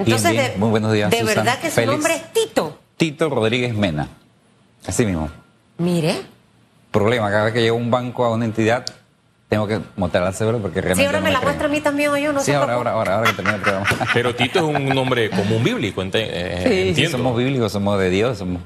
[0.00, 1.92] Entonces, bien, de, muy buenos días, De Susan, verdad que su Félix.
[1.92, 2.78] nombre es Tito.
[2.96, 4.08] Tito Rodríguez Mena.
[4.86, 5.30] Así mismo.
[5.78, 6.22] Mire.
[6.90, 8.84] Problema, cada vez que llego a un banco, a una entidad,
[9.48, 11.80] tengo que mostrar la cédula porque realmente Sí, ahora no me la muestra a mí
[11.80, 12.78] también o yo, no Sí, sé ahora, cómo.
[12.78, 13.86] ahora, ahora, ahora que termine el programa.
[14.14, 18.10] Pero Tito es un nombre común bíblico, ente- eh, Sí, sí, somos bíblicos, somos de
[18.10, 18.62] Dios, somos...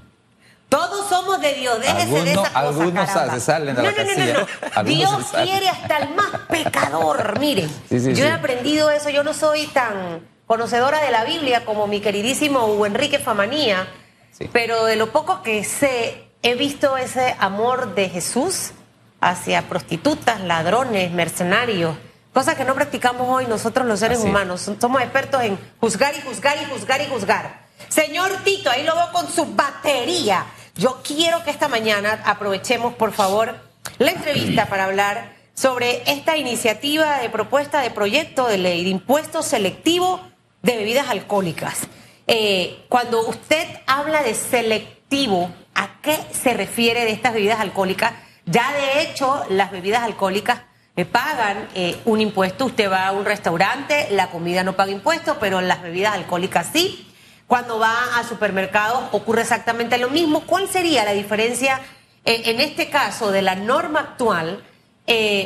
[0.68, 3.34] Todos somos de Dios, déjese de Algunos- esas cosas, algunos caramba.
[3.34, 4.46] se salen de la no, no, no, casilla, no, no.
[4.74, 4.98] algunos
[5.32, 7.68] Dios quiere hasta el más pecador, miren.
[7.88, 8.34] Sí, sí, yo he sí.
[8.34, 13.18] aprendido eso, yo no soy tan conocedora de la Biblia como mi queridísimo Hugo Enrique
[13.18, 13.86] Famanía,
[14.32, 14.48] Sí.
[14.52, 18.72] pero de lo poco que sé, he visto ese amor de Jesús
[19.20, 21.96] hacia prostitutas, ladrones, mercenarios,
[22.32, 24.68] cosas que no practicamos hoy nosotros los seres Así humanos.
[24.80, 27.64] Somos expertos en juzgar y juzgar y juzgar y juzgar.
[27.88, 30.46] Señor Tito, ahí lo veo con su batería.
[30.74, 33.54] Yo quiero que esta mañana aprovechemos, por favor,
[33.98, 39.42] la entrevista para hablar sobre esta iniciativa de propuesta de proyecto de ley de impuesto
[39.42, 40.20] selectivo
[40.64, 41.80] de bebidas alcohólicas.
[42.26, 48.14] Eh, cuando usted habla de selectivo, ¿a qué se refiere de estas bebidas alcohólicas?
[48.46, 50.62] Ya de hecho, las bebidas alcohólicas
[50.96, 52.64] eh, pagan eh, un impuesto.
[52.64, 57.12] Usted va a un restaurante, la comida no paga impuesto, pero las bebidas alcohólicas sí.
[57.46, 60.46] Cuando va a supermercados ocurre exactamente lo mismo.
[60.46, 61.78] ¿Cuál sería la diferencia
[62.24, 64.64] en este caso de la norma actual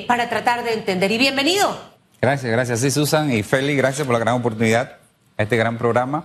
[0.07, 1.11] para tratar de entender?
[1.11, 1.77] Y bienvenido.
[2.23, 2.81] Gracias, gracias.
[2.81, 4.99] Sí, Susan y Félix, gracias por la gran oportunidad
[5.39, 6.25] a este gran programa.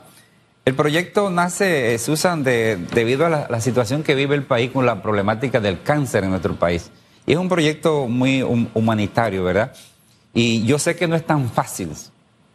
[0.66, 4.72] El proyecto nace, eh, Susan, de- debido a la, la situación que vive el país
[4.72, 6.90] con la problemática del cáncer en nuestro país.
[7.26, 9.72] Y es un proyecto muy hum- humanitario, ¿verdad?
[10.34, 11.90] Y yo sé que no es tan fácil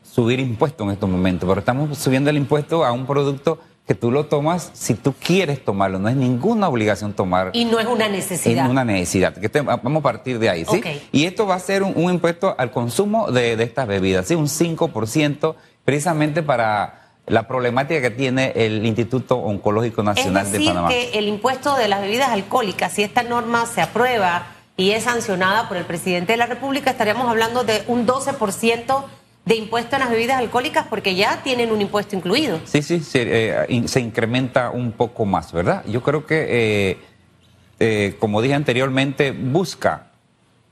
[0.02, 4.10] subir impuestos en estos momentos, pero estamos subiendo el impuesto a un producto que tú
[4.10, 8.06] lo tomas si tú quieres tomarlo, no es ninguna obligación tomar Y no es una
[8.08, 8.68] necesidad.
[8.68, 9.34] una necesidad.
[9.34, 10.82] Que te- vamos a partir de ahí, ¿sí?
[11.12, 14.34] Y esto va a ser un, un impuesto al consumo de, de estas bebidas, ¿sí?
[14.34, 15.54] Un 5%,
[15.92, 20.91] precisamente para la problemática que tiene el Instituto Oncológico Nacional es de Panamá.
[20.91, 25.66] que el impuesto de las bebidas alcohólicas, si esta norma se aprueba y es sancionada
[25.66, 29.03] por el presidente de la República, estaríamos hablando de un 12%
[29.47, 32.60] de impuesto en las bebidas alcohólicas porque ya tienen un impuesto incluido.
[32.66, 33.22] Sí, sí, se,
[33.65, 35.82] eh, se incrementa un poco más, ¿verdad?
[35.87, 36.47] Yo creo que,
[36.91, 36.98] eh,
[37.81, 40.09] eh, como dije anteriormente, busca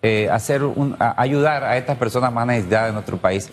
[0.03, 3.51] eh, hacer un, a- ayudar a estas personas más necesitadas de nuestro país.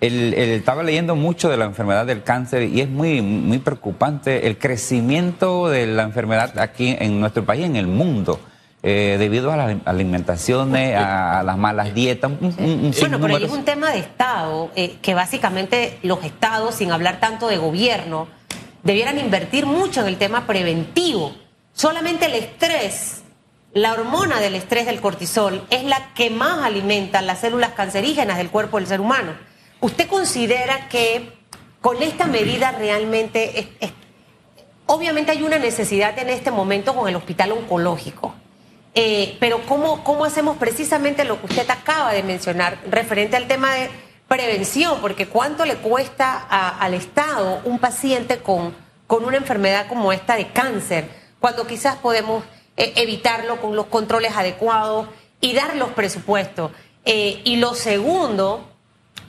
[0.00, 4.46] El, el- estaba leyendo mucho de la enfermedad del cáncer y es muy, muy preocupante
[4.46, 8.40] el crecimiento de la enfermedad aquí en nuestro país, en el mundo,
[8.82, 12.30] eh, debido a las alimentaciones, a, a las malas dietas.
[12.40, 16.24] un- un- un Bueno, pero ahí es un tema de Estado, eh, que básicamente los
[16.24, 18.26] Estados, sin hablar tanto de gobierno,
[18.82, 21.34] debieran invertir mucho en el tema preventivo.
[21.74, 23.22] Solamente el estrés,
[23.74, 28.48] la hormona del estrés del cortisol, es la que más alimenta las células cancerígenas del
[28.48, 29.32] cuerpo del ser humano.
[29.80, 31.32] ¿Usted considera que
[31.80, 33.68] con esta medida realmente
[34.92, 38.34] Obviamente hay una necesidad en este momento con el hospital oncológico.
[38.92, 43.72] Eh, pero ¿cómo, ¿cómo hacemos precisamente lo que usted acaba de mencionar referente al tema
[43.72, 43.88] de
[44.26, 45.00] prevención?
[45.00, 48.74] Porque ¿cuánto le cuesta al Estado un paciente con,
[49.06, 51.08] con una enfermedad como esta de cáncer?
[51.38, 52.42] Cuando quizás podemos
[52.76, 55.06] eh, evitarlo con los controles adecuados
[55.40, 56.72] y dar los presupuestos.
[57.04, 58.69] Eh, y lo segundo,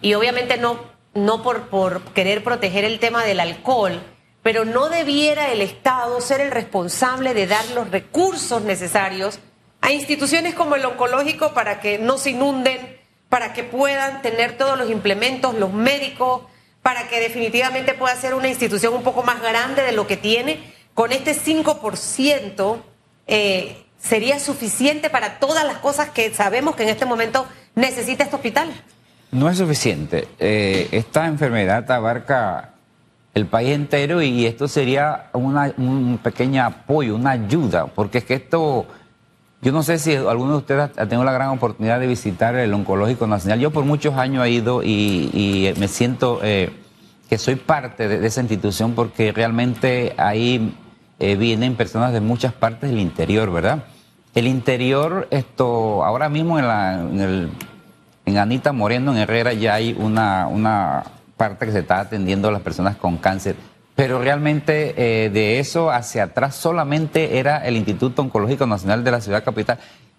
[0.02, 0.80] y obviamente no,
[1.14, 4.02] no por, por querer proteger el tema del alcohol,
[4.44, 9.40] pero no debiera el Estado ser el responsable de dar los recursos necesarios
[9.82, 14.78] a instituciones como el oncológico para que no se inunden, para que puedan tener todos
[14.78, 16.44] los implementos, los médicos,
[16.82, 20.74] para que definitivamente pueda ser una institución un poco más grande de lo que tiene.
[20.94, 22.82] Con este 5%
[23.28, 28.36] eh, sería suficiente para todas las cosas que sabemos que en este momento necesita este
[28.36, 28.72] hospital.
[29.32, 30.28] No es suficiente.
[30.40, 32.72] Eh, esta enfermedad abarca
[33.34, 38.34] el país entero y esto sería una, un pequeño apoyo, una ayuda, porque es que
[38.34, 38.86] esto,
[39.62, 42.74] yo no sé si alguno de ustedes ha tenido la gran oportunidad de visitar el
[42.74, 43.60] Oncológico Nacional.
[43.60, 46.72] Yo por muchos años he ido y, me siento eh,
[47.30, 50.76] que soy parte de, de esa institución porque realmente ahí
[51.24, 53.84] eh, vienen personas de muchas partes del interior, ¿verdad?
[54.34, 57.50] El interior, esto, ahora mismo en, la, en el
[58.32, 61.04] en Anita Moreno, en Herrera, ya hay una, una
[61.38, 63.56] parte que se está atendiendo a las personas con cáncer.
[63.96, 69.22] Pero realmente eh, de eso hacia atrás solamente era el Instituto Oncológico Nacional de la
[69.22, 69.78] Ciudad Capital.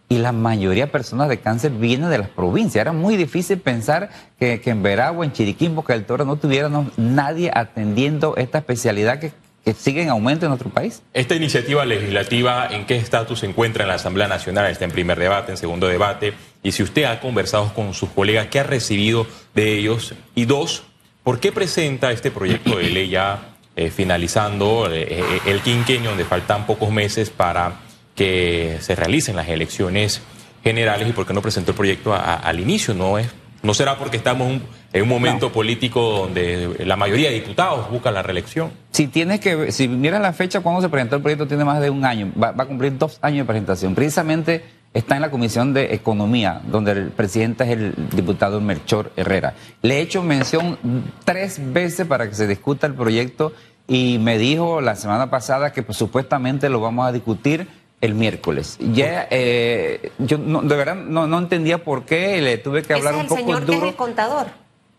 [0.08, 2.82] Y la mayoría de personas de cáncer vienen de las provincias.
[2.82, 7.50] Era muy difícil pensar que, en Veragua, en Chiriquín, Boca del Toro, no tuviéramos nadie
[7.54, 9.32] atendiendo esta especialidad que,
[9.64, 11.02] que sigue en aumento en nuestro país.
[11.14, 14.70] Esta iniciativa legislativa, ¿en qué estatus se encuentra en la Asamblea Nacional?
[14.70, 16.34] Está en primer debate, en segundo debate.
[16.62, 20.14] Y si usted ha conversado con sus colegas, ¿qué ha recibido de ellos?
[20.34, 20.84] Y dos,
[21.24, 26.24] ¿por qué presenta este proyecto de ley ya eh, finalizando eh, eh, el quinquenio, donde
[26.24, 27.80] faltan pocos meses para
[28.14, 30.22] que se realicen las elecciones
[30.62, 32.94] generales y por qué no presentó el proyecto al inicio?
[32.94, 33.28] ¿No, es,
[33.62, 34.60] ¿No será porque estamos
[34.92, 38.70] en un momento político donde la mayoría de diputados buscan la reelección?
[38.92, 41.90] Si tienes que, si miras la fecha cuando se presentó el proyecto, tiene más de
[41.90, 43.96] un año, va, va a cumplir dos años de presentación.
[43.96, 49.54] Precisamente está en la Comisión de Economía, donde el presidente es el diputado Melchor Herrera.
[49.80, 50.78] Le he hecho mención
[51.24, 53.52] tres veces para que se discuta el proyecto
[53.88, 57.66] y me dijo la semana pasada que pues, supuestamente lo vamos a discutir
[58.00, 58.78] el miércoles.
[58.80, 63.40] Ya, eh, yo de verdad no, entendía por qué le tuve que hablar un poco
[63.40, 63.80] señor duro.
[63.80, 64.46] Que es el contador.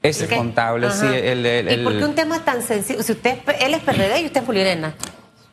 [0.02, 1.06] Es el contable, sí.
[1.06, 3.04] ¿Y por qué un tema tan sencillo?
[3.04, 4.96] Si usted, él es PRD y usted es Fulirena.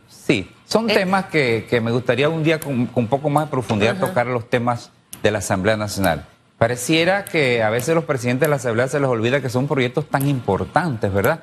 [0.09, 3.51] Sí, son eh, temas que, que, me gustaría un día con, un poco más de
[3.51, 4.91] profundidad tocar los temas
[5.23, 6.25] de la Asamblea Nacional.
[6.59, 10.09] Pareciera que a veces los presidentes de la Asamblea se les olvida que son proyectos
[10.09, 11.43] tan importantes, ¿verdad?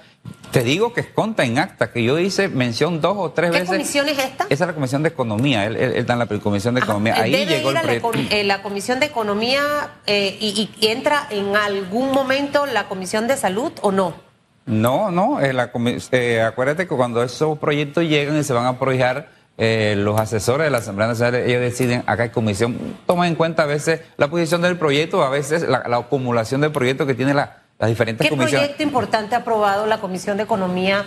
[0.52, 3.68] Te digo que es conta en acta, que yo hice mención dos o tres veces.
[3.68, 4.46] ¿Qué comisión es esta?
[4.48, 7.16] Esa es la Comisión de Economía, él, está en la Comisión de Economía.
[7.20, 8.12] Ahí llegó el proyecto.
[8.14, 9.62] La, eh, la, Comisión de Economía
[10.06, 14.27] eh, y, entra en algún momento la Comisión de Salud o no?
[14.68, 15.72] No, no, eh, la,
[16.12, 20.66] eh, acuérdate que cuando esos proyectos llegan y se van a proyectar, eh, los asesores
[20.66, 22.78] de la Asamblea Nacional, ellos deciden, acá hay comisión,
[23.08, 27.08] toman en cuenta a veces la posición del proyecto, a veces la, acumulación del proyecto
[27.08, 28.52] que tiene la, las diferentes comisiones.
[28.52, 31.06] ¿Qué proyecto importante ha aprobado la Comisión de Economía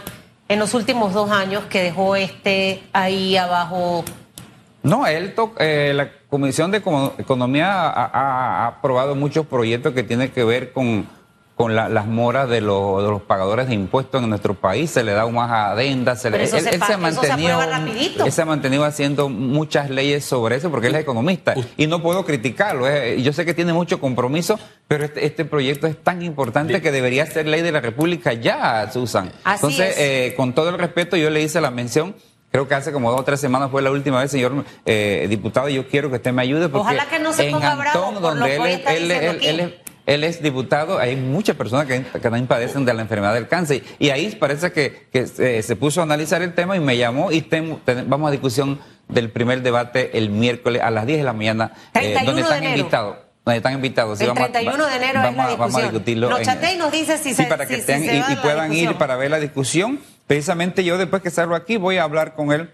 [0.48, 4.04] en los últimos dos años que dejó este ahí abajo?
[4.82, 5.34] No, él
[5.94, 11.06] la Comisión de Economía ha aprobado muchos proyectos que tienen que ver con
[11.60, 15.12] con las moras de los, de los, pagadores de impuestos en nuestro país, se le
[15.12, 17.60] da más adenda, se le, él, se, ha mantenido,
[18.24, 22.00] él se ha mantenido haciendo muchas leyes sobre eso porque él es economista y no
[22.00, 22.86] puedo criticarlo.
[23.18, 24.58] yo sé que tiene mucho compromiso,
[24.88, 28.90] pero este, este proyecto es tan importante que debería ser ley de la República ya,
[28.90, 29.30] Susan.
[29.44, 32.14] Entonces, eh, con todo el respeto, yo le hice la mención.
[32.50, 35.68] Creo que hace como dos o tres semanas fue la última vez, señor eh, diputado,
[35.68, 38.56] y yo quiero que usted me ayude porque Ojalá que no se en Antón, donde
[38.56, 39.74] él, él, él
[40.10, 43.82] es diputado, hay muchas personas que, también padecen de la enfermedad del cáncer.
[43.98, 47.46] Y ahí parece que, se, puso a analizar el tema y me llamó y
[48.06, 52.16] vamos a discusión del primer debate el miércoles a las 10 de la mañana, eh,
[52.24, 53.16] donde están invitados.
[53.44, 54.20] Donde están invitados.
[54.20, 55.58] el 31 de enero es la discusión.
[55.58, 56.30] Vamos a discutirlo.
[56.30, 60.00] Nos y nos dice si se para que y, puedan ir para ver la discusión.
[60.26, 62.70] Precisamente yo después que salgo aquí voy a hablar con el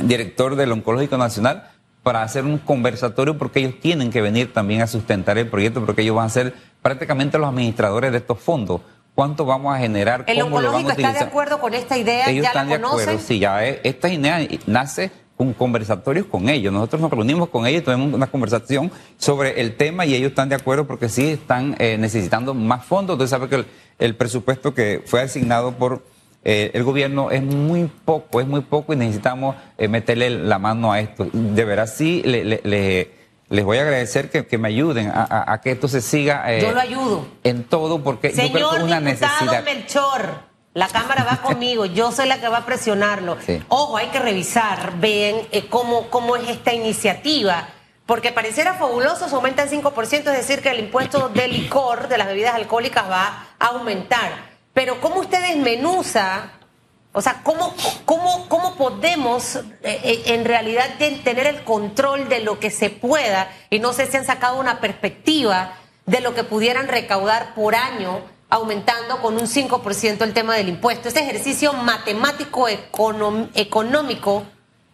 [0.00, 1.70] director del Oncológico Nacional
[2.02, 6.02] para hacer un conversatorio porque ellos tienen que venir también a sustentar el proyecto porque
[6.02, 8.80] ellos van a ser prácticamente los administradores de estos fondos.
[9.14, 10.24] ¿Cuánto vamos a generar?
[10.26, 12.30] ¿El ¿Cómo lo vamos a está de acuerdo con esta idea?
[12.30, 16.72] Ellos ¿Ya están de acuerdo, sí, ya esta idea nace con conversatorios con ellos.
[16.72, 20.54] Nosotros nos reunimos con ellos, tuvimos una conversación sobre el tema y ellos están de
[20.54, 23.14] acuerdo porque sí están eh, necesitando más fondos.
[23.14, 23.64] Entonces sabe que
[23.98, 26.02] el presupuesto que fue asignado por
[26.42, 30.92] eh, el gobierno es muy poco, es muy poco y necesitamos eh, meterle la mano
[30.92, 31.26] a esto.
[31.32, 36.50] De verdad, sí, les voy a agradecer que, me ayuden a, que esto se siga.
[36.52, 37.26] Eh, yo lo ayudo.
[37.44, 39.64] En todo, porque yo creo que es una necesidad.
[39.64, 40.40] Melchor,
[40.72, 43.36] la Cámara va conmigo, yo soy la que va a presionarlo.
[43.68, 45.36] Ojo, hay que revisar bien
[45.68, 47.68] cómo, cómo es esta iniciativa.
[48.06, 52.18] Porque pareciera fabuloso, se aumenta el 5%, es decir, que el impuesto del licor, de
[52.18, 54.49] las bebidas alcohólicas, va a aumentar.
[54.74, 56.52] Pero ¿cómo usted desmenuza?
[57.12, 57.74] O sea, ¿cómo,
[58.04, 63.50] cómo, cómo podemos eh, eh, en realidad tener el control de lo que se pueda?
[63.68, 65.74] Y no sé si han sacado una perspectiva
[66.06, 71.08] de lo que pudieran recaudar por año, aumentando con un 5% el tema del impuesto.
[71.08, 74.44] Ese ejercicio matemático económico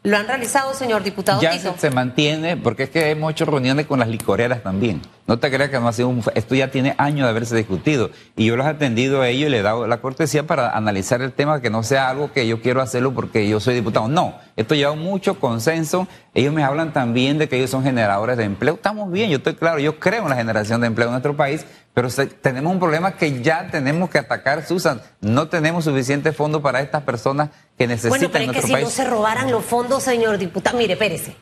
[0.06, 1.42] ¿Lo han realizado, señor diputado?
[1.42, 5.02] Ya se, mantiene, porque es que hemos hecho reuniones con las licoreras también.
[5.26, 6.22] No te creas que no ha sido un...
[6.34, 8.10] Esto ya tiene años de haberse discutido.
[8.36, 11.20] Y yo los he atendido a ellos y le he dado la cortesía para analizar
[11.20, 14.06] el tema, que no sea algo que yo quiero hacerlo porque yo soy diputado.
[14.06, 16.06] No, esto lleva mucho consenso.
[16.32, 18.74] Ellos me hablan también de que ellos son generadores de empleo.
[18.74, 21.66] Estamos bien, yo estoy claro, yo creo en la generación de empleo en nuestro país,
[21.92, 22.08] pero
[22.40, 25.00] tenemos un problema que ya tenemos que atacar, Susan.
[25.20, 28.90] No tenemos suficiente fondo para estas personas que necesitan bueno, pero es que si no
[28.90, 31.34] se robaran los fondos, señor diputado, mire, espérese.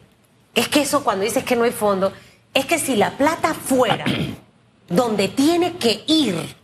[0.55, 2.13] Es que eso cuando dices que no hay fondo,
[2.55, 4.05] es que si la plata fuera
[4.89, 6.57] donde tiene que ir,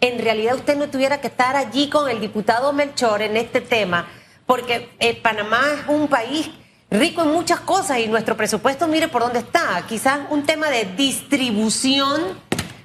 [0.00, 4.08] en realidad usted no tuviera que estar allí con el diputado Melchor en este tema,
[4.46, 6.50] porque eh, Panamá es un país
[6.90, 9.84] rico en muchas cosas y nuestro presupuesto, mire por dónde está.
[9.88, 12.36] Quizás un tema de distribución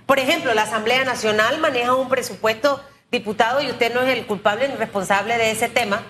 [0.07, 2.81] por ejemplo, la Asamblea Nacional maneja un presupuesto
[3.11, 6.01] diputado y usted no es el culpable ni responsable de ese tema,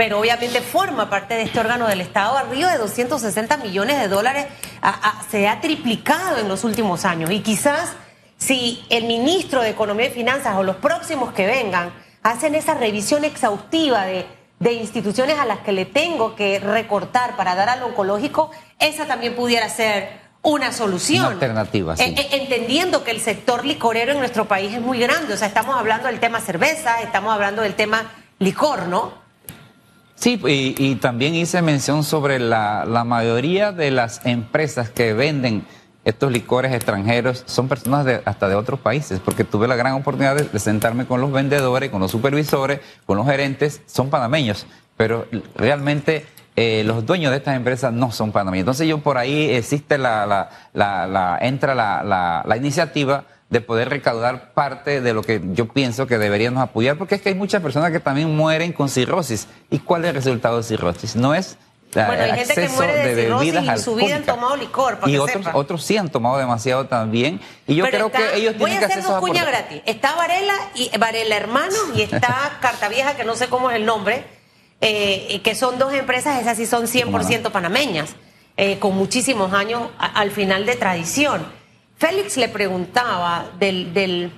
[0.00, 2.38] pero obviamente forma parte de este órgano del Estado.
[2.38, 4.46] Arriba de 260 millones de dólares
[5.30, 7.92] se ha triplicado en los últimos años y quizás
[8.38, 11.92] si el ministro de Economía y Finanzas o los próximos que vengan
[12.22, 14.24] hacen esa revisión exhaustiva de,
[14.58, 19.36] de instituciones a las que le tengo que recortar para dar al oncológico, esa también
[19.36, 21.26] pudiera ser una solución.
[21.26, 22.04] Una alternativa, sí.
[22.04, 25.48] Eh, eh, entendiendo que el sector licorero en nuestro país es muy grande, o sea,
[25.48, 29.19] estamos hablando del tema cerveza, estamos hablando del tema licor, ¿no?
[30.20, 35.64] Sí, y, y también hice mención sobre la, la mayoría de las empresas que venden
[36.04, 40.36] estos licores extranjeros son personas de, hasta de otros países, porque tuve la gran oportunidad
[40.36, 44.66] de, sentarme con los vendedores, con los supervisores, con los gerentes, son panameños,
[44.98, 48.64] pero realmente eh, los dueños de estas empresas no son panameños.
[48.64, 53.88] Entonces yo por ahí existe la, la, la, la entra la, la iniciativa de poder
[53.88, 57.62] recaudar parte de lo que yo pienso que deberíamos apoyar, porque es que hay muchas
[57.62, 59.48] personas que también mueren con cirrosis.
[59.70, 61.16] ¿Y cuál es el resultado de cirrosis?
[61.16, 61.58] No es
[61.92, 64.98] bueno, hay gente que muere de, de cirrosis y su vida han tomado licor.
[64.98, 65.56] Para y que otros, sepa.
[65.56, 67.40] otros sí han tomado demasiado también.
[67.66, 69.46] Y yo Pero creo está, que ellos voy tienen a que hacer hacer dos cuñas
[69.46, 69.82] gratis.
[69.86, 74.24] Está Varela y Varela Hermanos y está Cartavieja, que no sé cómo es el nombre,
[74.80, 77.50] eh, que son dos empresas, esas sí son 100% no?
[77.50, 78.10] panameñas,
[78.56, 81.59] eh, con muchísimos años a, al final de tradición.
[82.00, 84.32] Félix le preguntaba del, del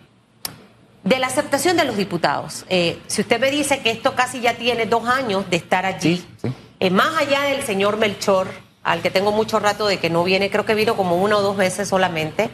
[1.05, 2.65] de la aceptación de los diputados.
[2.69, 6.17] Eh, si usted me dice que esto casi ya tiene dos años de estar allí,
[6.19, 6.53] Sí, sí.
[6.81, 8.49] eh, más allá del señor Melchor,
[8.85, 11.43] al que tengo mucho rato de que no viene, creo que vino como una o
[11.43, 12.51] dos veces solamente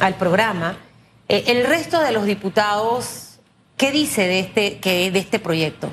[0.00, 0.76] al programa,
[1.28, 3.38] eh, el resto de los diputados,
[3.76, 5.90] ¿qué dice de este, que, de este proyecto?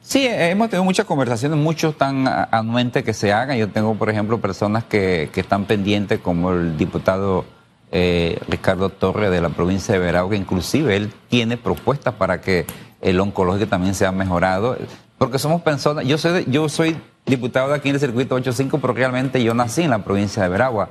[0.00, 3.56] Sí, hemos tenido muchas conversaciones, muchos están a- anuentes que se hagan.
[3.58, 7.44] Yo tengo, por ejemplo, personas que, que están pendientes, como el diputado
[7.92, 12.66] eh, Ricardo Torre de la provincia de Veragua, que inclusive él tiene propuestas para que
[13.02, 14.76] el oncológico también sea mejorado,
[15.18, 16.96] porque somos personas, yo soy, yo soy
[17.26, 20.48] diputado de aquí en el circuito 85, pero realmente yo nací en la provincia de
[20.48, 20.90] Veragua.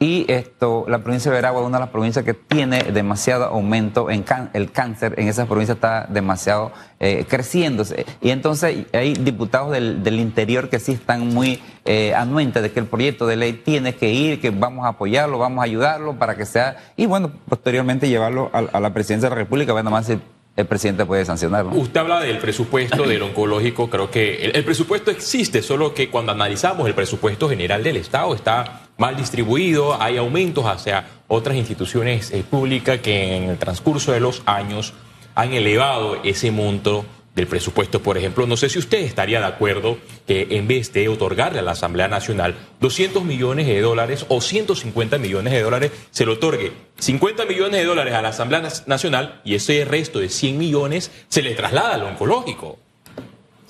[0.00, 4.10] Y esto, la provincia de Veragua es una de las provincias que tiene demasiado aumento
[4.10, 8.06] en el cáncer, en esa provincia está demasiado eh, creciéndose.
[8.20, 12.86] Y entonces hay diputados del, interior que sí están muy eh, anuentes de que el
[12.86, 16.46] proyecto de ley tiene que ir, que vamos a apoyarlo, vamos a ayudarlo para que
[16.46, 20.20] sea, y bueno, posteriormente llevarlo a, a la presidencia de la República, bueno, más si
[20.54, 21.72] el presidente puede sancionarlo.
[21.72, 26.32] Usted habla del presupuesto del oncológico, creo que el, el, presupuesto existe, solo que cuando
[26.32, 32.44] analizamos el presupuesto general del Estado está mal distribuido, hay aumentos hacia otras instituciones eh,
[32.48, 34.92] públicas que en el transcurso de los años
[35.34, 38.46] han elevado ese monto del presupuesto, por ejemplo.
[38.48, 42.08] No sé si usted estaría de acuerdo que en vez de otorgarle a la Asamblea
[42.08, 47.80] Nacional 200 millones de dólares o 150 millones de dólares, se le otorgue 50 millones
[47.80, 51.94] de dólares a la Asamblea Nacional y ese resto de 100 millones se le traslada
[51.94, 52.80] al oncológico.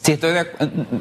[0.09, 0.47] Si estoy de,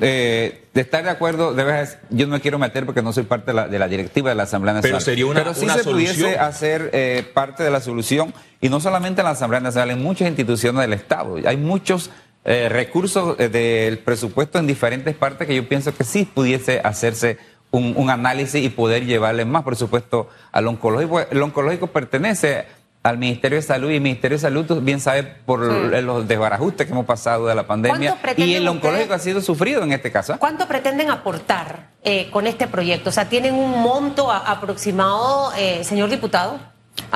[0.02, 3.52] eh, de, estar de acuerdo, debes, yo no me quiero meter porque no soy parte
[3.52, 5.00] de la, de la directiva de la Asamblea Nacional.
[5.00, 6.16] Pero sería una, Pero sí una se solución.
[6.18, 10.04] pudiese hacer eh, parte de la solución, y no solamente en la Asamblea Nacional, en
[10.04, 11.38] muchas instituciones del Estado.
[11.46, 12.10] Hay muchos
[12.44, 17.38] eh, recursos eh, del presupuesto en diferentes partes que yo pienso que sí pudiese hacerse
[17.72, 21.22] un, un análisis y poder llevarle más presupuesto al oncológico.
[21.22, 22.66] El oncológico pertenece
[23.08, 26.02] al Ministerio de Salud y el Ministerio de Salud, bien sabes, por sí.
[26.02, 29.84] los desbarajustes que hemos pasado de la pandemia y el oncológico ustedes, ha sido sufrido
[29.84, 30.38] en este caso.
[30.40, 33.10] ¿Cuánto pretenden aportar eh, con este proyecto?
[33.10, 36.60] O sea, ¿tienen un monto a, aproximado, eh, señor diputado?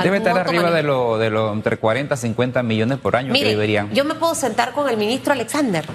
[0.01, 3.45] Debe estar arriba de lo, de lo entre 40 y 50 millones por año Mire,
[3.45, 3.91] que deberían.
[3.93, 5.86] Yo me puedo sentar con el ministro Alexander.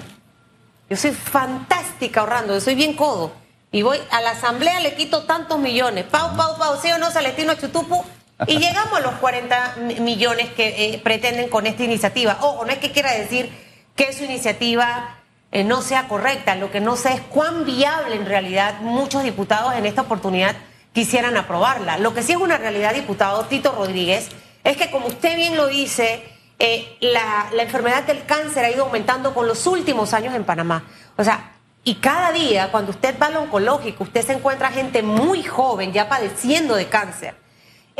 [0.89, 3.31] Yo soy fantástica ahorrando, yo soy bien codo.
[3.71, 6.05] Y voy a la asamblea, le quito tantos millones.
[6.05, 8.03] Pau, pau, pau, sí o no, Celestino Chutupu.
[8.45, 12.37] Y llegamos a los 40 millones que eh, pretenden con esta iniciativa.
[12.41, 13.49] Ojo, no es que quiera decir
[13.95, 15.17] que su iniciativa
[15.51, 16.55] eh, no sea correcta.
[16.55, 20.55] Lo que no sé es cuán viable en realidad muchos diputados en esta oportunidad
[20.93, 21.97] quisieran aprobarla.
[21.97, 24.29] Lo que sí es una realidad, diputado Tito Rodríguez,
[24.63, 26.23] es que como usted bien lo dice,
[26.59, 30.83] eh, la, enfermedad del cáncer ha ido aumentando con los últimos años en Panamá.
[31.15, 31.53] O sea,
[31.83, 36.09] y cada día, cuando usted va al oncológico, usted se encuentra gente muy joven ya
[36.09, 37.46] padeciendo de cáncer.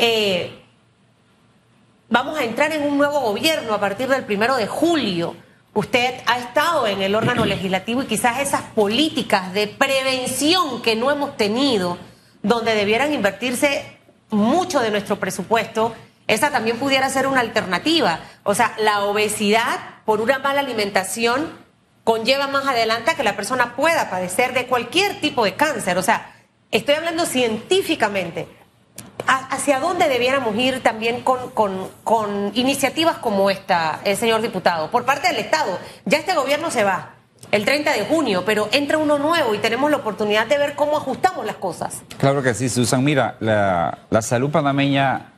[0.00, 0.62] Eh,
[2.08, 5.34] vamos a entrar en un nuevo gobierno a partir del primero de julio.
[5.74, 11.10] Usted ha estado en el órgano legislativo y quizás esas políticas de prevención que no
[11.10, 11.98] hemos tenido,
[12.42, 13.98] donde debieran invertirse
[14.30, 15.94] mucho de nuestro presupuesto,
[16.28, 18.20] esa también pudiera ser una alternativa.
[18.44, 21.50] O sea, la obesidad por una mala alimentación
[22.04, 25.98] conlleva más adelante a que la persona pueda padecer de cualquier tipo de cáncer.
[25.98, 26.36] O sea,
[26.70, 28.57] estoy hablando científicamente.
[29.28, 34.90] ¿Hacia dónde debiéramos ir también con, con, con iniciativas como esta, el señor diputado?
[34.90, 35.78] Por parte del Estado.
[36.06, 37.10] Ya este gobierno se va
[37.50, 40.96] el 30 de junio, pero entra uno nuevo y tenemos la oportunidad de ver cómo
[40.96, 42.02] ajustamos las cosas.
[42.16, 43.04] Claro que sí, Susan.
[43.04, 45.32] Mira, la, la salud panameña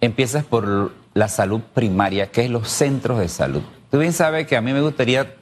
[0.00, 3.62] empiezas por la salud primaria, que es los centros de salud.
[3.90, 5.34] Tú bien sabes que a mí me gustaría,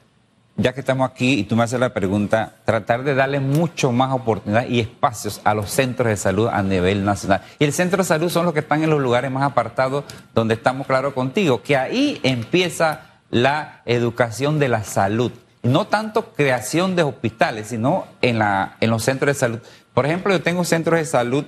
[0.58, 4.12] ya que estamos aquí y tú me haces la pregunta, tratar de darle mucho más
[4.12, 7.42] oportunidad y espacios a los centros de salud a nivel nacional.
[7.60, 10.54] Y el centro de salud son los que están en los lugares más apartados, donde
[10.54, 15.30] estamos claros contigo, que ahí empieza la educación de la salud.
[15.62, 19.58] No tanto creación de hospitales, sino en, la, en los centros de salud.
[19.94, 21.44] Por ejemplo, yo tengo centros de salud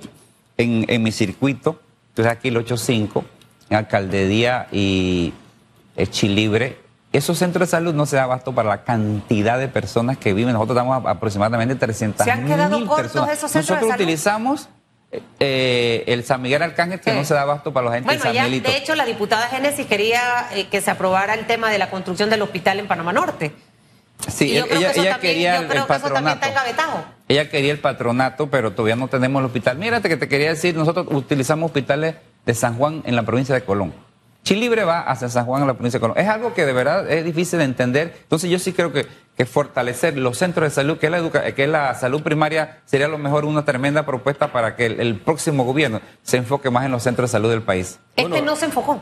[0.55, 3.25] en, en mi circuito, entonces aquí el 85,
[3.69, 5.33] en Alcaldía y
[6.11, 6.80] Chilibre.
[7.13, 10.53] Esos centros de salud no se da abasto para la cantidad de personas que viven.
[10.53, 13.37] Nosotros damos aproximadamente 300 ¿Se han quedado mil cortos personas.
[13.37, 14.03] esos centros Nosotros de salud?
[14.03, 14.69] utilizamos
[15.39, 18.27] eh, el San Miguel Arcángel, que no se da abasto para los gente Bueno, de
[18.27, 21.77] San ya, de hecho, la diputada Génesis quería eh, que se aprobara el tema de
[21.79, 23.51] la construcción del hospital en Panamá Norte.
[24.29, 26.47] Sí, ella, que eso ella también, quería el, patronato.
[27.27, 29.77] Ella quería el patronato, pero todavía no tenemos el hospital.
[29.77, 32.15] Mírate que te quería decir, nosotros utilizamos hospitales
[32.45, 33.93] de San Juan en la provincia de Colón.
[34.43, 36.17] Chilibre va hacia San Juan en la provincia de Colón.
[36.17, 38.17] Es algo que de verdad es difícil de entender.
[38.23, 39.05] Entonces yo sí creo que,
[39.37, 42.79] que fortalecer los centros de salud, que es, la educa- que es la salud primaria,
[42.85, 46.69] sería a lo mejor una tremenda propuesta para que el, el próximo gobierno se enfoque
[46.71, 47.99] más en los centros de salud del país.
[48.15, 49.01] Este no se enfocó.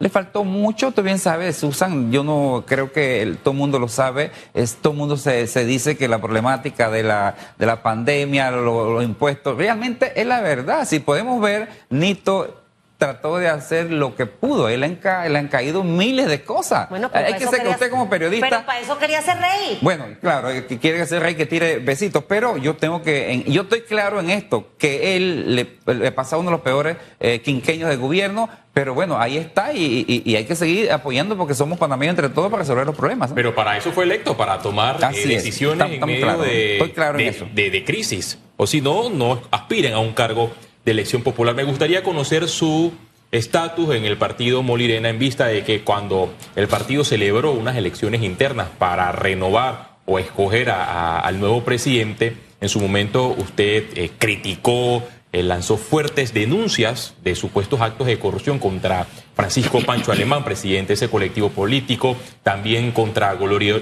[0.00, 3.78] Le faltó mucho, tú bien sabes, Susan, yo no creo que el- todo el mundo
[3.78, 7.64] lo sabe, es, todo el mundo se, se dice que la problemática de la, de
[7.64, 10.84] la pandemia, lo- los impuestos, realmente es la verdad.
[10.84, 12.63] Si podemos ver, Nito
[13.04, 16.42] trató de hacer lo que pudo, él le han, ca- le han caído miles de
[16.42, 16.88] cosas.
[16.88, 18.48] Bueno, pero Hay para que eso ser que quería- usted como periodista...
[18.48, 19.78] Pero para eso quería ser rey.
[19.82, 23.44] Bueno, claro, el que quiere ser rey que tire besitos, pero yo tengo que, en-
[23.44, 27.40] yo estoy claro en esto, que él le, le pasa uno de los peores eh,
[27.42, 31.54] quinqueños de gobierno, pero bueno, ahí está y, y- y hay que seguir apoyando porque
[31.54, 33.30] somos panameños entre todos para resolver los problemas.
[33.30, 33.36] ¿no?
[33.36, 36.46] Pero para eso fue electo, para tomar eh, decisiones Estamos- en estamos medio claros.
[36.46, 37.46] de, claro en de- eso.
[37.52, 38.38] de- de crisis.
[38.56, 40.50] O si no, no aspiren a un cargo
[40.84, 41.54] de elección popular.
[41.54, 42.92] Me gustaría conocer su
[43.30, 48.22] estatus en el partido Molirena en vista de que cuando el partido celebró unas elecciones
[48.22, 55.02] internas para renovar o escoger a- al nuevo presidente, en su momento usted eh, criticó,
[55.32, 60.94] eh, lanzó fuertes denuncias de supuestos actos de corrupción contra Francisco Pancho Alemán, presidente de
[60.94, 63.80] ese colectivo político, también contra Gloria-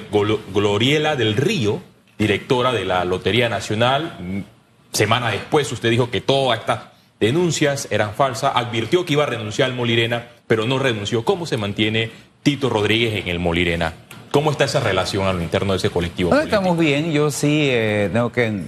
[0.55, 1.81] Gloriela del Río,
[2.19, 4.45] directora de la Lotería Nacional.
[4.93, 6.81] Semana después usted dijo que todas estas
[7.23, 11.25] denuncias eran falsas, advirtió que iba a renunciar al Molirena, pero no renunció.
[11.25, 12.11] ¿Cómo se mantiene
[12.43, 13.95] Tito Rodríguez en el Molirena?
[14.33, 16.35] ¿Cómo está esa relación a lo interno de ese colectivo?
[16.35, 18.65] No, estamos bien, yo sí eh, tengo que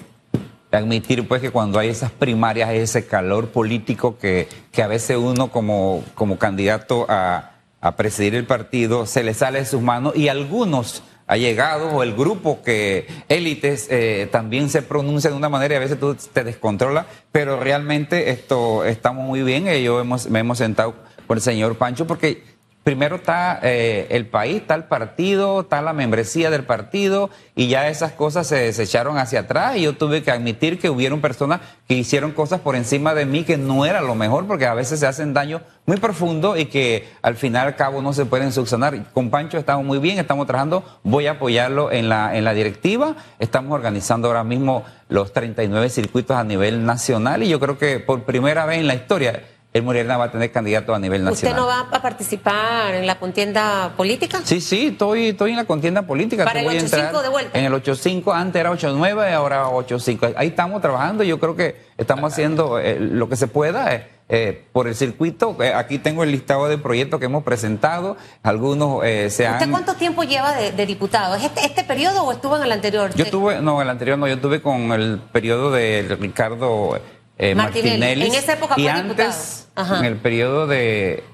[0.71, 5.17] admitir pues que cuando hay esas primarias hay ese calor político que, que a veces
[5.17, 10.15] uno como, como candidato a, a presidir el partido se le sale de sus manos
[10.17, 15.75] y algunos allegados o el grupo que élites eh, también se pronuncian de una manera
[15.75, 20.29] y a veces tú te descontrolas, pero realmente esto estamos muy bien, eh, yo hemos,
[20.29, 20.95] me hemos sentado
[21.27, 22.43] con el señor Pancho porque
[22.85, 27.89] primero está eh, el país, está el partido, está la membresía del partido y ya
[27.89, 29.77] esas cosas se, se echaron hacia atrás.
[29.77, 33.45] Y yo tuve que admitir que hubieron personas que hicieron cosas por encima de mí
[33.45, 37.09] que no era lo mejor porque a veces se hacen daño muy profundo y que
[37.23, 39.13] al final al cabo no se pueden subsanar.
[39.13, 43.17] Con Pancho estamos muy bien, estamos trabajando, voy a apoyarlo en la, en la directiva,
[43.39, 48.25] estamos organizando ahora mismo los 39 circuitos a nivel nacional y yo creo que por
[48.25, 49.43] primera vez en la historia
[49.75, 51.57] el Morena va a tener candidato a nivel ¿Usted nacional.
[51.57, 54.41] no va a participar en la contienda política?
[54.45, 56.45] Sí, sí, estoy, estoy en la contienda política.
[56.45, 57.59] Para Te el voy a 8-5 entrar de vuelta.
[57.59, 60.35] En el 8-5, antes era 8-9, ahora 8-5.
[60.37, 61.25] Ahí estamos trabajando.
[61.25, 65.57] Yo creo que estamos haciendo eh, lo que se pueda eh, eh, por el circuito.
[65.61, 68.17] Eh, aquí tengo el listado de proyectos que hemos presentado.
[68.45, 69.55] Algunos eh, se han.
[69.55, 71.35] ¿Usted cuánto tiempo lleva de, de diputado?
[71.35, 73.13] ¿Es este, este periodo o estuvo en el anterior?
[73.17, 76.97] Yo Eh, tuve, no, el anterior no, yo tuve con el periodo de Ricardo
[77.39, 77.99] eh, Martinelli.
[77.99, 78.27] Martinelli.
[78.27, 79.99] En esa época y fue antes, diputado.
[79.99, 81.25] En el periodo de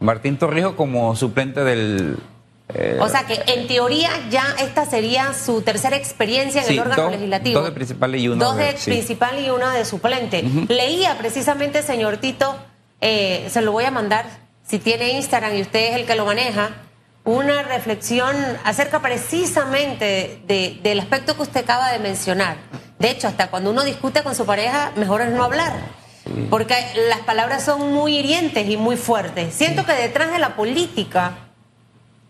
[0.00, 2.16] Martín Torrijos como suplente del.
[2.74, 6.80] eh, O sea que en teoría ya esta sería su tercera experiencia en Sí, el
[6.80, 7.60] órgano dos- legislativo.
[7.60, 8.90] dos de principal y uno Dos de de- sí.
[8.90, 10.42] principal y una de suplente.
[10.68, 12.56] Leía precisamente, señor Tito,
[13.00, 14.26] eh, se lo voy a mandar,
[14.66, 16.70] si tiene Instagram y usted es el que lo maneja,
[17.24, 22.56] una reflexión acerca precisamente de- del aspecto que usted acaba de mencionar.
[22.98, 25.72] De hecho, hasta cuando uno discute con su pareja, mejor es no hablar.
[26.50, 26.74] Porque
[27.08, 29.54] las palabras son muy hirientes y muy fuertes.
[29.54, 31.32] Siento que detrás de la política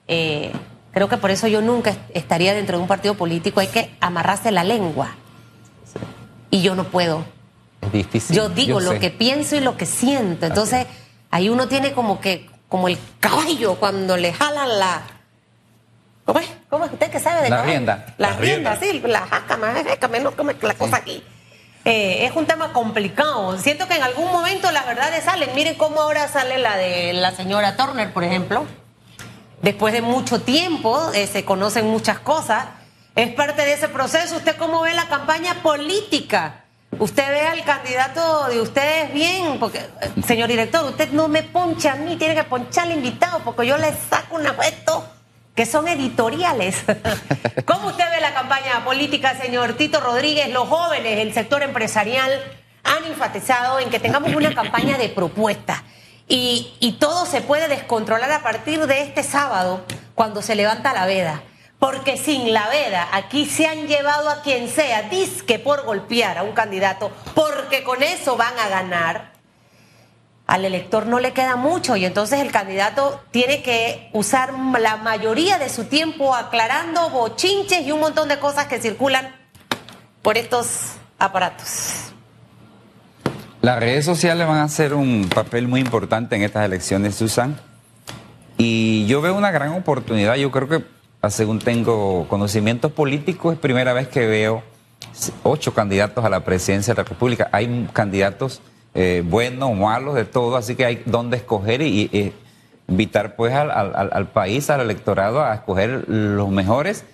[0.08, 0.50] eh,
[0.92, 3.60] creo que por eso yo nunca est- estaría dentro de un partido político.
[3.60, 5.14] Hay que amarrarse la lengua.
[6.50, 7.24] Y yo no puedo.
[7.82, 8.34] es difícil.
[8.36, 8.98] yo digo lo sé.
[8.98, 10.46] que pienso y lo que siento.
[10.46, 10.86] Entonces,
[11.30, 15.02] ahí uno tiene como que, como el caballo cuando le jalan la.
[16.24, 16.48] ¿Cómo es?
[16.70, 17.70] ¿Cómo es usted que sabe de La caballo?
[17.70, 18.06] rienda.
[18.16, 19.00] La, La rienda, rienda.
[19.06, 21.22] sí, la jaca, más jaca, menos como la cosa aquí.
[21.84, 23.58] eh, es un tema complicado.
[23.58, 25.54] Siento que en algún momento las verdades salen.
[25.54, 28.64] Miren cómo ahora sale la de la señora Turner, por ejemplo.
[29.60, 32.64] Después de mucho tiempo eh, se conocen muchas cosas.
[33.14, 34.36] Es parte de ese proceso.
[34.36, 36.61] ¿Usted cómo ve la campaña política?
[36.98, 39.80] Usted ve al candidato de ustedes bien, porque,
[40.26, 43.78] señor director, usted no me poncha a mí, tiene que ponchar al invitado, porque yo
[43.78, 45.04] le saco un afecto
[45.54, 46.76] que son editoriales.
[47.64, 50.50] ¿Cómo usted ve la campaña política, señor Tito Rodríguez?
[50.50, 52.30] Los jóvenes, el sector empresarial
[52.84, 55.82] han enfatizado en que tengamos una campaña de propuestas.
[56.28, 61.06] Y, y todo se puede descontrolar a partir de este sábado, cuando se levanta la
[61.06, 61.42] veda.
[61.82, 66.44] Porque sin la veda, aquí se han llevado a quien sea, disque por golpear a
[66.44, 69.32] un candidato, porque con eso van a ganar
[70.46, 75.58] al elector no le queda mucho y entonces el candidato tiene que usar la mayoría
[75.58, 79.34] de su tiempo aclarando bochinches y un montón de cosas que circulan
[80.22, 82.12] por estos aparatos.
[83.60, 87.58] Las redes sociales van a hacer un papel muy importante en estas elecciones, Susan.
[88.58, 90.34] Y yo veo una gran oportunidad.
[90.34, 90.84] Yo creo que,
[91.30, 94.62] según tengo conocimientos políticos, es primera vez que veo
[95.42, 97.48] ocho candidatos a la presidencia de la República.
[97.52, 98.60] Hay candidatos
[98.94, 102.34] eh, buenos malos, de todo, así que hay donde escoger y,
[102.88, 107.04] invitar pues al, al, país, al electorado a escoger los mejores.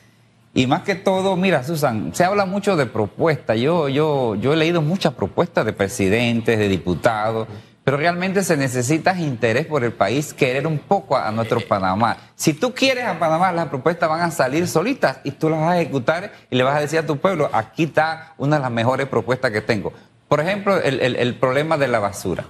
[0.55, 3.61] Y más que todo, mira, Susan, se habla mucho de propuestas.
[3.61, 7.47] Yo, yo, yo he leído muchas propuestas de presidentes, de diputados,
[7.89, 12.19] pero realmente se necesita interés por el país, querer un poco a, nuestro Panamá.
[12.37, 15.71] Si tú quieres a Panamá, las propuestas van a salir solitas y tú las vas
[15.71, 18.71] a ejecutar y le vas a decir a tu pueblo, aquí está una de las
[18.71, 19.95] mejores propuestas que tengo.
[20.29, 22.45] Por ejemplo, el, problema de la basura.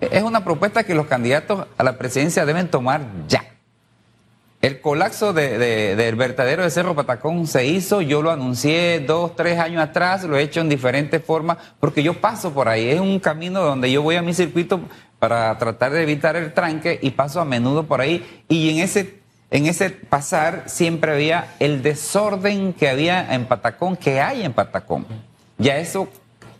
[0.00, 3.44] Es una propuesta que los candidatos a la presidencia deben tomar ya.
[4.64, 9.82] El colapso del vertedero de Cerro Patacón se hizo, yo lo anuncié dos, tres años
[9.82, 12.88] atrás, lo he hecho en diferentes formas, porque yo paso por ahí.
[12.88, 14.80] Es un camino donde yo voy a mi circuito
[15.18, 18.42] para tratar de evitar el tranque y paso a menudo por ahí.
[18.48, 19.18] Y en ese,
[19.50, 25.04] en ese pasar siempre había el desorden que había en Patacón, que hay en Patacón.
[25.58, 26.08] Ya eso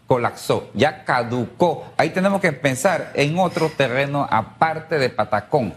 [0.06, 1.86] colapsó, ya caducó.
[1.96, 5.72] Ahí tenemos que pensar en otro terreno aparte de Patacón.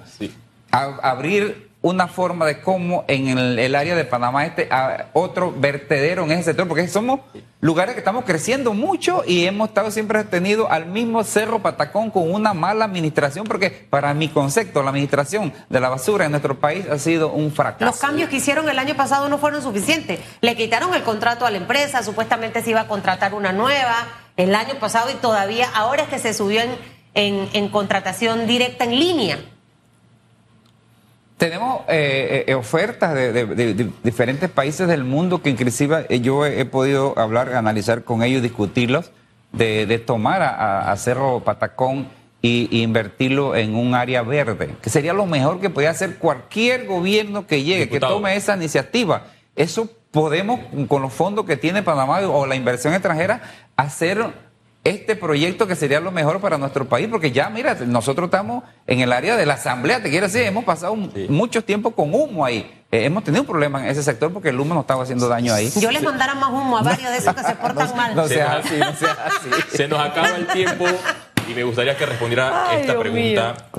[0.69, 4.69] abrir una forma de cómo en el, área de Panamá este
[5.13, 7.21] otro vertedero en ese sector, porque somos
[7.59, 12.31] lugares que estamos creciendo mucho y hemos estado siempre tenido al mismo Cerro Patacón con
[12.31, 16.85] una mala administración, porque para mi concepto la administración de la basura en nuestro país
[16.89, 17.85] ha sido un fracaso.
[17.85, 20.19] Los cambios que hicieron el año pasado no fueron suficientes.
[20.41, 23.95] Le quitaron el contrato a la empresa, supuestamente se iba a contratar una nueva
[24.35, 28.91] el año pasado y todavía ahora es que se subió en, en contratación directa en
[28.91, 29.39] línea.
[31.37, 37.17] Tenemos eh, eh, ofertas de, diferentes países del mundo que inclusive eh, yo he, podido
[37.17, 39.11] hablar, analizar con ellos, discutirlos,
[39.51, 42.07] de, tomar a, Cerro Patacón
[42.41, 47.45] y, invertirlo en un área verde, que sería lo mejor que podía hacer cualquier gobierno
[47.45, 49.27] que llegue, que tome esa iniciativa.
[49.55, 53.41] Eso podemos, con los fondos que tiene Panamá o la inversión extranjera,
[53.75, 54.25] hacer
[54.89, 58.99] este proyecto que sería lo mejor para nuestro país, porque ya, mira, nosotros estamos en
[58.99, 62.73] el área de la asamblea, te quiero decir, hemos pasado mucho tiempo con humo ahí.
[62.89, 65.53] Eh, hemos tenido un problema en ese sector porque el humo nos estaba haciendo daño
[65.53, 65.69] ahí.
[65.75, 68.15] Yo les mandara más humo a varios de esos que se portan mal.
[68.15, 69.49] No sea así, no sea así.
[69.75, 70.85] Se nos acaba el tiempo.
[71.49, 73.69] Y me gustaría que respondiera esta pregunta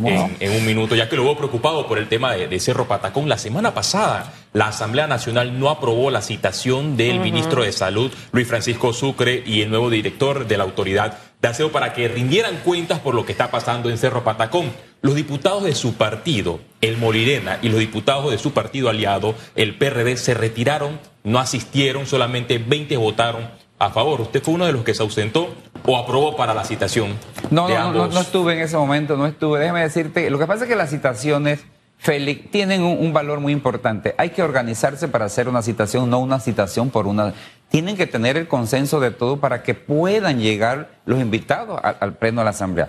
[0.40, 3.28] en, un minuto, ya que lo veo preocupado por el tema de, Cerro Patacón.
[3.28, 8.48] La semana pasada, la Asamblea Nacional no aprobó la citación del ministro de Salud, Luis
[8.48, 13.00] Francisco Sucre, y el nuevo director de la Autoridad de Aseo para que rindieran cuentas
[13.00, 14.72] por lo que está pasando en Cerro Patacón.
[15.02, 19.76] Los diputados de su partido, el Molirena, y los diputados de su partido aliado, el
[19.76, 24.20] PRD, se retiraron, no asistieron, solamente 20 votaron a favor.
[24.20, 25.54] ¿Usted fue uno de los que se ausentó
[25.86, 27.16] o aprobó para la citación?
[27.50, 29.60] No, no, no, no, estuve en ese momento, no estuve.
[29.60, 31.60] Déjeme decirte, lo que pasa es que las citaciones,
[31.98, 34.14] Félix, tienen un, valor muy importante.
[34.18, 37.34] Hay que organizarse para hacer una citación, no una citación por una...
[37.68, 42.40] Tienen que tener el consenso de todo para que puedan llegar los invitados al, pleno
[42.40, 42.88] de la Asamblea.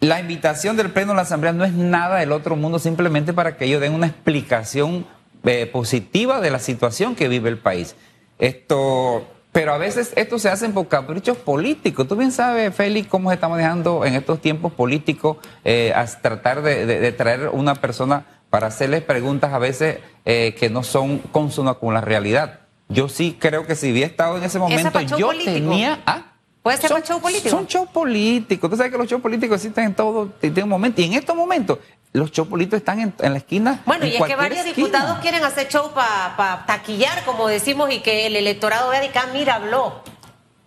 [0.00, 3.56] La invitación del pleno de la Asamblea no es nada del otro mundo, simplemente para
[3.56, 5.06] que ellos den una explicación
[5.44, 7.96] eh, positiva de la situación que vive el país.
[8.38, 12.08] Esto pero a veces esto se hace por caprichos políticos.
[12.08, 16.60] Tú bien sabes, Félix, cómo se está manejando en estos tiempos políticos eh, a tratar
[16.60, 21.94] de, traer una persona para hacerles preguntas a veces eh, que no son consonas con
[21.94, 22.62] la realidad.
[22.88, 26.00] Yo sí creo que si hubiera estado en ese momento, yo tenía...
[26.04, 26.32] ¿ah?
[26.60, 27.50] ¿Puede ser un show político?
[27.50, 28.68] Son shows políticos.
[28.68, 31.00] Tú sabes que los shows políticos existen en todo, en un momento.
[31.00, 31.78] Y en estos momentos,
[32.14, 33.80] los shows políticos están en, la esquina.
[33.84, 38.26] Bueno, y es que varios diputados quieren hacer show para taquillar, como decimos, y que
[38.26, 40.00] el electorado vea de acá, mira, habló.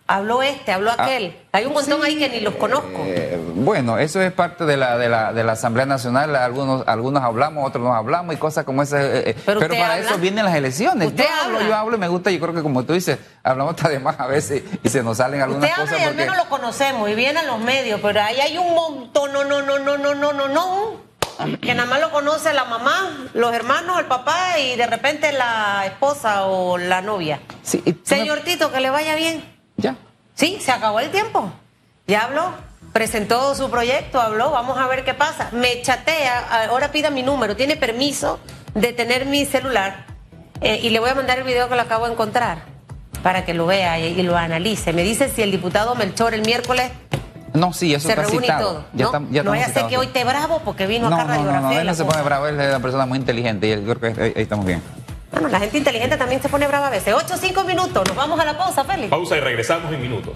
[0.08, 1.38] habló este, habló aquel.
[1.54, 3.02] Hay un montón ahí que ni los conozco.
[3.06, 6.36] Eh, bueno, eso es parte de la, de la, de la Asamblea Nacional.
[6.36, 9.02] Algunos, algunos hablamos, otros no hablamos y cosas como esas.
[9.06, 10.00] eh, eh, Pero para habla.
[10.00, 11.08] eso vienen las elecciones.
[11.08, 11.70] Usted Yo hablo, habla.
[11.70, 12.30] yo hablo y me gusta.
[12.30, 15.16] Yo creo que como tú dices, hablamos hasta de más a veces y se nos
[15.18, 16.06] salen algunas Usted habla cosas.
[16.06, 19.32] y al menos lo conocemos y viene a los medios, pero ahí hay un montón,
[19.32, 21.07] no, no, no, no, no, no, no, no.
[21.62, 25.84] Que nada más lo conoce la mamá, los hermanos, el papá y de repente la
[25.86, 27.40] esposa o la novia.
[27.64, 29.44] Sí, me- Señor Tito, que le vaya bien.
[29.78, 29.96] Ya.
[30.36, 31.52] Sí, se acabó el tiempo.
[32.08, 32.52] Ya habló,
[32.94, 35.50] presentó su proyecto, habló, vamos a ver qué pasa.
[35.52, 38.40] Me chatea, ahora pida mi número, tiene permiso
[38.74, 40.06] de tener mi celular
[40.62, 42.64] eh, y le voy a mandar el video que lo acabo de encontrar
[43.24, 44.94] para que lo vea y, y lo analice.
[44.94, 46.92] Me dice si el diputado Melchor el miércoles
[47.54, 48.86] No, sí, eso se está reúne citado.
[48.94, 49.12] y todo.
[49.12, 51.24] Ya no, ya no vaya a ser que hoy te bravo porque vino No, acá
[51.26, 53.18] no, no, radiografía no, y él no se pone bravo, él es una persona muy
[53.18, 54.82] inteligente y yo creo que ahí, ahí estamos bien.
[55.32, 57.14] Bueno, la gente inteligente también se pone brava a veces.
[57.14, 59.10] Ocho, cinco minutos, nos vamos a la pausa, Félix.
[59.10, 60.34] Pausa y regresamos en minutos.